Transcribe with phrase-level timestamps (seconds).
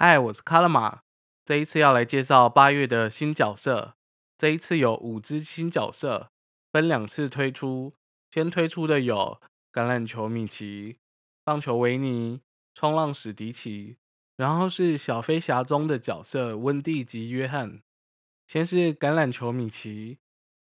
[0.00, 1.00] 嗨，我是卡拉玛，
[1.44, 3.96] 这一次要来介绍八月的新角色。
[4.38, 6.30] 这一次有五只新角色，
[6.70, 7.94] 分两次推出。
[8.30, 9.40] 先推出的有
[9.72, 10.98] 橄榄球米奇、
[11.42, 12.40] 棒球维尼、
[12.76, 13.96] 冲浪史迪奇，
[14.36, 17.82] 然后是小飞侠中的角色温蒂及约翰。
[18.46, 20.18] 先是橄榄球米奇，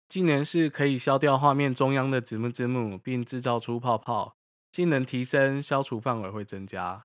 [0.09, 4.35] 技能是可以消掉画面中央的字幕字幕，并制造出泡泡。
[4.73, 7.05] 技能提升，消除范围会增加。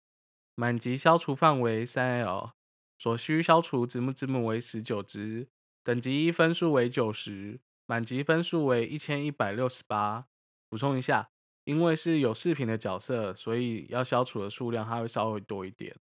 [0.55, 2.51] 满级消除范围三 L，
[2.97, 5.49] 所需消除子母子母为十九只，
[5.83, 10.25] 等级一分数为九十，满级分数为一千一百六十八。
[10.69, 11.29] 补充一下，
[11.65, 15.97] 因为是有饰品的角色，所以要消除的数量它会稍微多一点。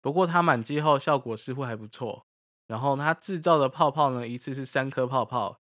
[0.00, 2.24] 不过它满级后效果似乎还不错。
[2.68, 5.60] 然后它制造的泡泡呢，一次是三颗泡泡，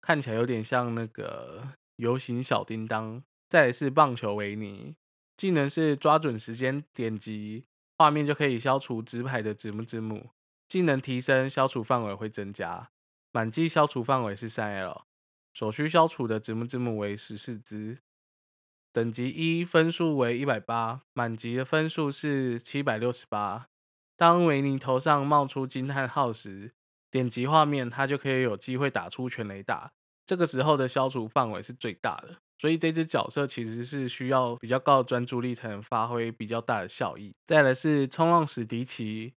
[0.00, 3.22] 看起来有点像那个游行小叮当。
[3.48, 4.96] 再来是棒球维尼。
[5.36, 7.64] 技能是抓准时间点击
[8.00, 10.30] 画面就可以消除直排的字幕字幕。
[10.70, 12.88] 技能提升，消除范围会增加。
[13.30, 15.02] 满级消除范围是三 L，
[15.52, 17.98] 所需消除的字幕字幕为十四只。
[18.94, 23.66] 等级一分数为一百八，满级的分数是七百六十八。
[24.16, 26.72] 当维尼头上冒出惊叹号时，
[27.10, 29.92] 点击画面它就可以有机会打出全雷打。
[30.26, 32.38] 这个时候的消除范围是最大的。
[32.60, 37.34] 所以这只角色其实是需要比较高的专注力才能发挥比较大的效益。
[37.46, 39.32] 再来是冲浪史迪奇，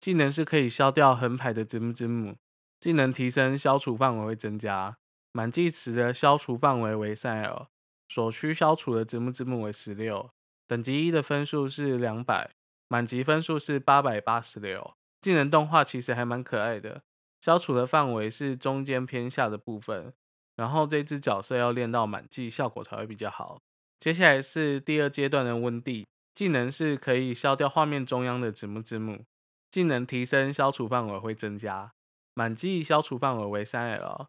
[0.00, 2.36] 技能是可以消掉横排的字母字母，
[2.78, 4.96] 技能提升消除范围会增加，
[5.32, 7.66] 满计时的消除范围为三 L，
[8.08, 10.30] 所需消除的字母字母为十六，
[10.68, 12.52] 等级一的分数是两百，
[12.88, 14.94] 满级分数是八百八十六。
[15.20, 17.02] 技能动画其实还蛮可爱的，
[17.40, 20.12] 消除的范围是中间偏下的部分。
[20.58, 23.62] 然后这只角色要练到满级效果才会比较好。
[24.00, 29.24] 接下来是第二阶段的温蒂，技能是可以消掉画面中央的字幕字幕，
[29.70, 31.92] 技能提升消除范围会增加，
[32.34, 34.26] 满级消除范围为三 L，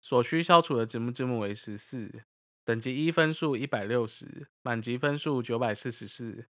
[0.00, 2.22] 所需消除的字幕字幕为十四，
[2.64, 6.46] 等级一分数一百六十，满级分数九百四十四。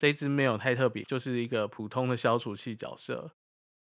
[0.00, 3.30] 这只没有太特别，就是一个普通的消除器角色。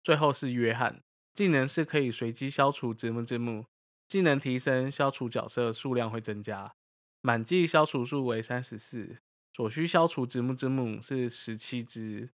[0.03, 1.01] 最后是约翰，
[1.33, 3.65] 技能是可以随机消除字幕字幕。
[4.09, 6.73] 技能提升，消除角色数量会增加，
[7.21, 9.17] 满级消除数为三十四，
[9.53, 12.29] 所需消除子母子母是十七只，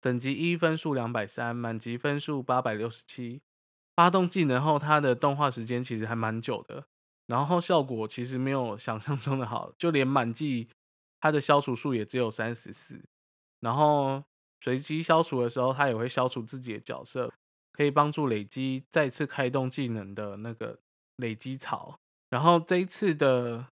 [0.00, 3.42] 等级一分数两百三，满级分数八百六十七。
[3.94, 6.86] 发动技能后，它的动画时间其实还蛮久的，
[7.26, 10.70] 然后效果其实没有想象中的好，就连满级
[11.20, 13.04] 它的消除数也只有三十四，
[13.60, 14.24] 然后
[14.62, 17.30] 随机消除的时候，它也会消除自己的角色，
[17.72, 20.78] 可以帮助累积再次开动技能的那个。
[21.20, 23.66] 累积草，然后这一次的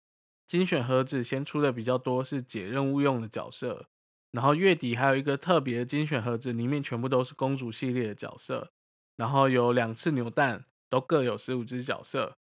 [0.48, 3.88] 精选盒子先出的比较多，是解任务用的角色，
[4.32, 8.72] 然后月底还有一个特别的精选盒子，里面全部都是公主系列的角色，
[9.16, 12.36] 然后有两次扭蛋，都各有十五只角色，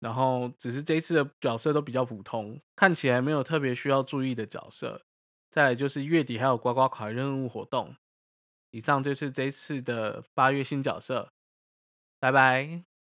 [0.00, 5.02] 然后只是这一次的角色都比较普通，看起来没有特别需要注意的角色。
[5.50, 7.96] 再来就是月底还有刮刮卡任务活动。
[8.70, 11.32] 以上就是这一次的八月新角色，
[12.20, 12.87] 拜拜。